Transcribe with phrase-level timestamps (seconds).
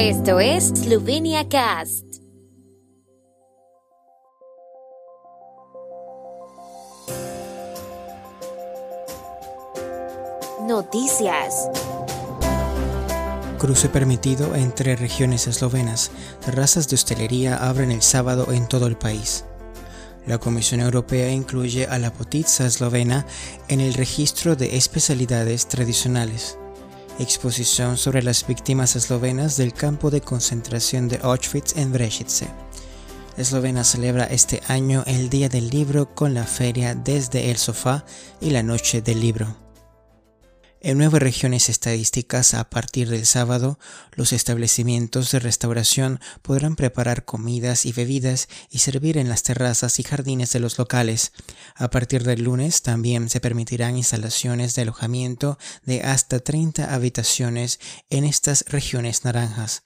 [0.00, 2.04] Esto es Slovenia Cast.
[10.68, 11.68] Noticias.
[13.58, 16.12] Cruce permitido entre regiones eslovenas.
[16.44, 19.46] Terrazas de hostelería abren el sábado en todo el país.
[20.28, 23.26] La Comisión Europea incluye a la potitza eslovena
[23.66, 26.56] en el registro de especialidades tradicionales.
[27.18, 32.46] Exposición sobre las víctimas eslovenas del campo de concentración de Auschwitz en Brežice.
[33.36, 38.04] Eslovenia celebra este año el Día del Libro con la feria desde el sofá
[38.40, 39.67] y la Noche del Libro.
[40.80, 43.80] En nueve regiones estadísticas, a partir del sábado,
[44.12, 50.04] los establecimientos de restauración podrán preparar comidas y bebidas y servir en las terrazas y
[50.04, 51.32] jardines de los locales.
[51.74, 58.22] A partir del lunes también se permitirán instalaciones de alojamiento de hasta 30 habitaciones en
[58.22, 59.82] estas regiones naranjas.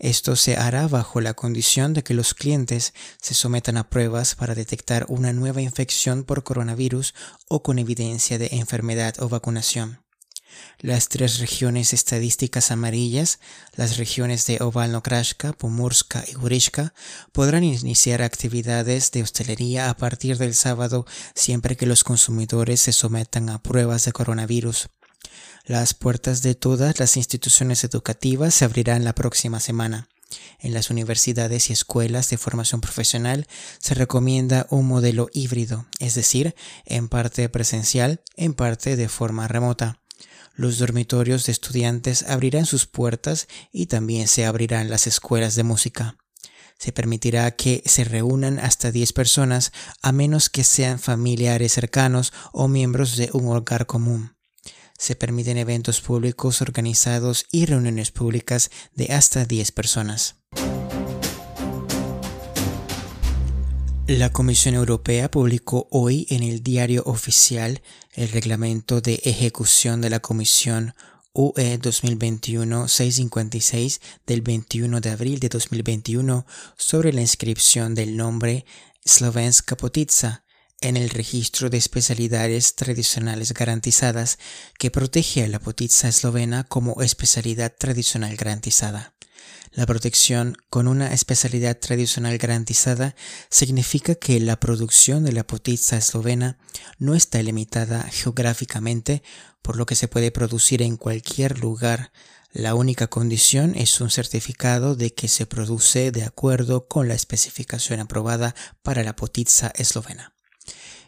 [0.00, 4.56] Esto se hará bajo la condición de que los clientes se sometan a pruebas para
[4.56, 7.14] detectar una nueva infección por coronavirus
[7.46, 10.02] o con evidencia de enfermedad o vacunación.
[10.80, 13.38] Las tres regiones estadísticas amarillas,
[13.74, 16.94] las regiones de Ovalno-Krashka, Pomurska y Gurishka,
[17.32, 23.48] podrán iniciar actividades de hostelería a partir del sábado siempre que los consumidores se sometan
[23.48, 24.88] a pruebas de coronavirus.
[25.64, 30.08] Las puertas de todas las instituciones educativas se abrirán la próxima semana.
[30.58, 33.46] En las universidades y escuelas de formación profesional
[33.78, 40.01] se recomienda un modelo híbrido, es decir, en parte presencial, en parte de forma remota.
[40.54, 46.16] Los dormitorios de estudiantes abrirán sus puertas y también se abrirán las escuelas de música.
[46.78, 49.72] Se permitirá que se reúnan hasta 10 personas
[50.02, 54.36] a menos que sean familiares cercanos o miembros de un hogar común.
[54.98, 60.41] Se permiten eventos públicos organizados y reuniones públicas de hasta 10 personas.
[64.18, 67.80] La Comisión Europea publicó hoy en el diario oficial
[68.12, 70.94] el reglamento de ejecución de la Comisión
[71.32, 76.44] UE 2021-656 del 21 de abril de 2021
[76.76, 78.66] sobre la inscripción del nombre
[79.02, 80.44] Slovenska Potitsa
[80.82, 84.38] en el registro de especialidades tradicionales garantizadas
[84.78, 89.14] que protege a la potitza eslovena como especialidad tradicional garantizada.
[89.72, 93.14] La protección con una especialidad tradicional garantizada
[93.48, 96.58] significa que la producción de la potitza eslovena
[96.98, 99.22] no está limitada geográficamente,
[99.62, 102.12] por lo que se puede producir en cualquier lugar.
[102.52, 108.00] La única condición es un certificado de que se produce de acuerdo con la especificación
[108.00, 110.34] aprobada para la potitza eslovena.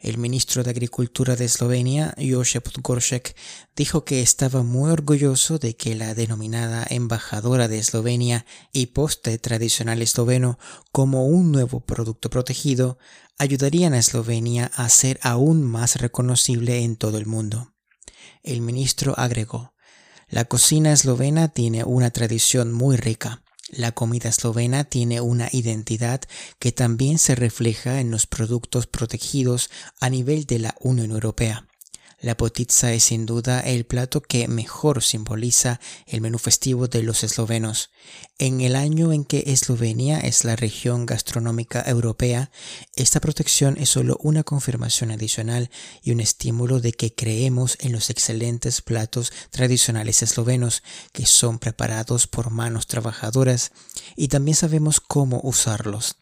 [0.00, 3.36] El ministro de Agricultura de Eslovenia, Josep Goršek,
[3.76, 10.00] dijo que estaba muy orgulloso de que la denominada embajadora de Eslovenia y poste tradicional
[10.00, 10.58] esloveno
[10.90, 12.98] como un nuevo producto protegido
[13.36, 17.74] ayudarían a Eslovenia a ser aún más reconocible en todo el mundo.
[18.42, 19.74] El ministro agregó,
[20.30, 23.42] la cocina eslovena tiene una tradición muy rica.
[23.70, 26.22] La comida eslovena tiene una identidad
[26.58, 29.70] que también se refleja en los productos protegidos
[30.00, 31.69] a nivel de la Unión Europea.
[32.22, 37.24] La potitza es sin duda el plato que mejor simboliza el menú festivo de los
[37.24, 37.90] eslovenos.
[38.38, 42.50] En el año en que Eslovenia es la región gastronómica europea,
[42.94, 45.70] esta protección es solo una confirmación adicional
[46.02, 50.82] y un estímulo de que creemos en los excelentes platos tradicionales eslovenos
[51.12, 53.72] que son preparados por manos trabajadoras
[54.14, 56.16] y también sabemos cómo usarlos.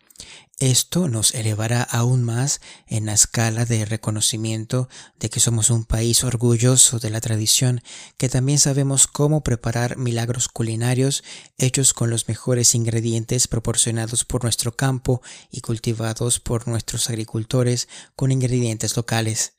[0.59, 4.89] Esto nos elevará aún más en la escala de reconocimiento
[5.21, 7.81] de que somos un país orgulloso de la tradición,
[8.17, 11.23] que también sabemos cómo preparar milagros culinarios
[11.59, 18.33] hechos con los mejores ingredientes proporcionados por nuestro campo y cultivados por nuestros agricultores con
[18.33, 19.58] ingredientes locales.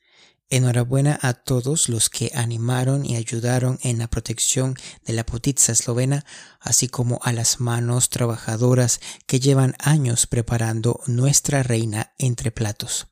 [0.52, 4.74] Enhorabuena a todos los que animaron y ayudaron en la protección
[5.06, 6.24] de la potitza eslovena,
[6.58, 13.06] así como a las manos trabajadoras que llevan años preparando nuestra reina entre platos.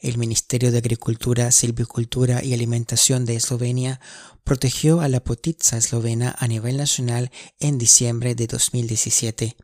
[0.00, 3.98] El Ministerio de Agricultura, Silvicultura y Alimentación de Eslovenia
[4.44, 9.56] protegió a la potitza eslovena a nivel nacional en diciembre de 2017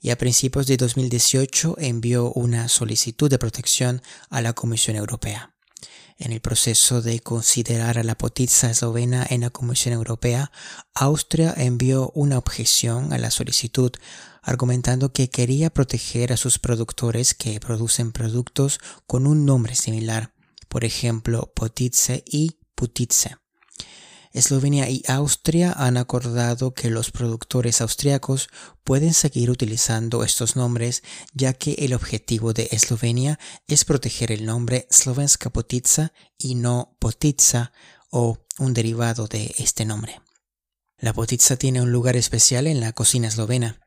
[0.00, 5.57] y a principios de 2018 envió una solicitud de protección a la Comisión Europea.
[6.20, 10.50] En el proceso de considerar a la potitza eslovena en la Comisión Europea,
[10.92, 13.92] Austria envió una objeción a la solicitud,
[14.42, 20.34] argumentando que quería proteger a sus productores que producen productos con un nombre similar,
[20.68, 23.36] por ejemplo, potitze y putitze.
[24.38, 28.48] Eslovenia y Austria han acordado que los productores austriacos
[28.84, 31.02] pueden seguir utilizando estos nombres
[31.34, 37.72] ya que el objetivo de Eslovenia es proteger el nombre Slovenska Potica y no Potica
[38.10, 40.20] o un derivado de este nombre.
[40.98, 43.80] La potica tiene un lugar especial en la cocina eslovena.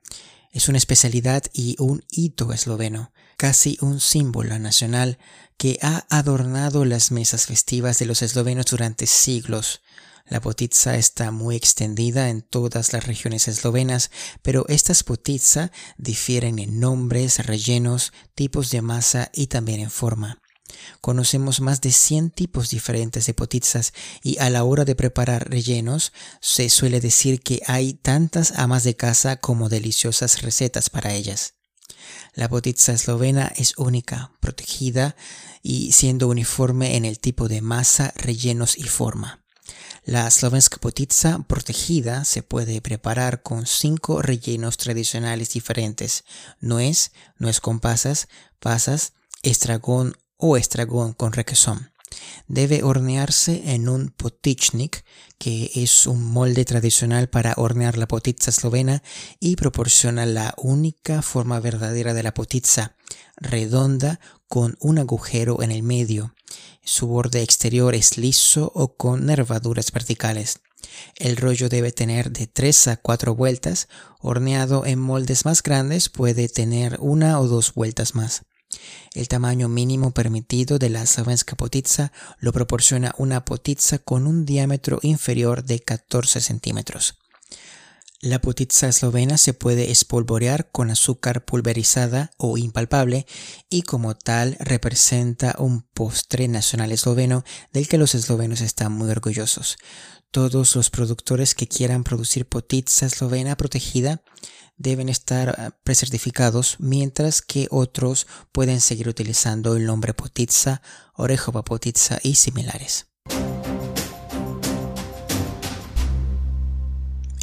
[0.51, 5.17] Es una especialidad y un hito esloveno, casi un símbolo nacional
[5.57, 9.81] que ha adornado las mesas festivas de los eslovenos durante siglos.
[10.31, 14.11] La potitza está muy extendida en todas las regiones eslovenas,
[14.41, 20.41] pero estas potitza difieren en nombres, rellenos, tipos de masa y también en forma.
[21.01, 23.91] Conocemos más de 100 tipos diferentes de potizzas
[24.23, 28.95] y a la hora de preparar rellenos se suele decir que hay tantas amas de
[28.95, 31.55] casa como deliciosas recetas para ellas.
[32.35, 35.17] La potitza eslovena es única, protegida
[35.61, 39.41] y siendo uniforme en el tipo de masa, rellenos y forma.
[40.03, 46.23] La slovenska potica protegida se puede preparar con cinco rellenos tradicionales diferentes:
[46.59, 48.27] nuez, nuez con pasas,
[48.59, 49.13] pasas,
[49.43, 51.91] estragón o estragón con requesón.
[52.47, 55.05] Debe hornearse en un potichnik,
[55.37, 59.01] que es un molde tradicional para hornear la potitza eslovena
[59.39, 62.95] y proporciona la única forma verdadera de la potitza,
[63.37, 66.33] redonda con un agujero en el medio.
[66.83, 70.59] Su borde exterior es liso o con nervaduras verticales.
[71.15, 73.87] El rollo debe tener de 3 a 4 vueltas.
[74.19, 78.43] Horneado en moldes más grandes puede tener una o dos vueltas más.
[79.13, 84.99] El tamaño mínimo permitido de la Slavenská potitza lo proporciona una potitza con un diámetro
[85.01, 87.20] inferior de 14 centímetros.
[88.23, 93.25] La potitza eslovena se puede espolvorear con azúcar pulverizada o impalpable
[93.67, 99.77] y como tal representa un postre nacional esloveno del que los eslovenos están muy orgullosos.
[100.29, 104.21] Todos los productores que quieran producir potitza eslovena protegida
[104.77, 110.83] deben estar ah, precertificados, mientras que otros pueden seguir utilizando el nombre potitza,
[111.15, 113.10] orejova potitza y similares.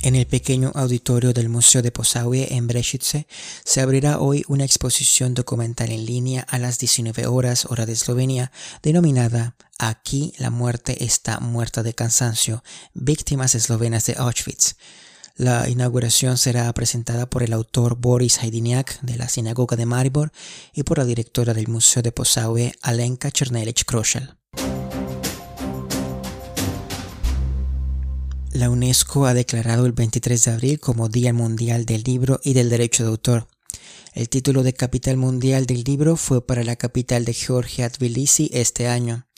[0.03, 3.27] En el pequeño auditorio del Museo de Posaue en Brešice
[3.65, 8.53] se abrirá hoy una exposición documental en línea a las 19 horas hora de Eslovenia
[8.83, 12.65] denominada Aquí la muerte está muerta de cansancio,
[12.95, 14.75] víctimas eslovenas de Auschwitz.
[15.37, 20.33] La inauguración será presentada por el autor Boris Hajdiniak de la Sinagoga de Maribor
[20.75, 24.35] y por la directora del Museo de Posaue, Alenka Chernelech Kroschel.
[28.59, 32.71] La UNESCO ha declarado el 23 de abril como Día Mundial del Libro y del
[32.71, 33.47] Derecho de Autor.
[34.15, 38.89] El título de Capital Mundial del Libro fue para la capital de Georgia, Tbilisi, este
[38.89, 39.29] año.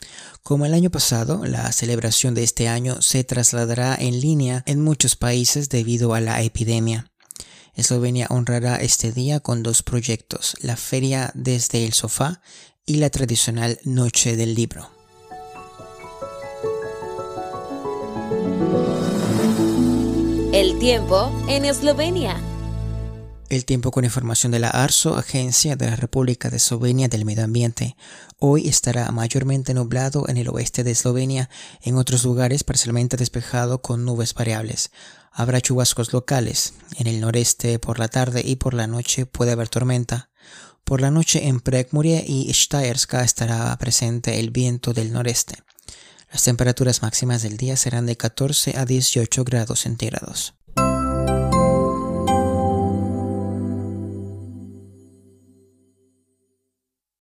[0.43, 5.17] Como el año pasado, la celebración de este año se trasladará en línea en muchos
[5.17, 7.13] países debido a la epidemia.
[7.75, 12.41] Eslovenia honrará este día con dos proyectos, la Feria desde el Sofá
[12.87, 15.00] y la tradicional Noche del Libro.
[20.61, 22.39] El tiempo en Eslovenia.
[23.49, 27.45] El tiempo con información de la ARSO, Agencia de la República de Eslovenia del Medio
[27.45, 27.97] Ambiente.
[28.39, 31.49] Hoy estará mayormente nublado en el oeste de Eslovenia,
[31.81, 34.91] en otros lugares parcialmente despejado con nubes variables.
[35.33, 36.75] Habrá chubascos locales.
[36.99, 40.29] En el noreste por la tarde y por la noche puede haber tormenta.
[40.85, 45.55] Por la noche en Prekmurie y Steyerska estará presente el viento del noreste.
[46.33, 50.55] Las temperaturas máximas del día serán de 14 a 18 grados centígrados.